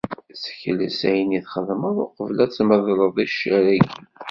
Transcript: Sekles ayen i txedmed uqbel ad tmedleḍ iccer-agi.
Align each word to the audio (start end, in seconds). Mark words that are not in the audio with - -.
Sekles 0.41 0.99
ayen 1.09 1.35
i 1.37 1.41
txedmed 1.45 1.95
uqbel 2.05 2.35
ad 2.45 2.51
tmedleḍ 2.51 3.15
iccer-agi. 3.25 3.79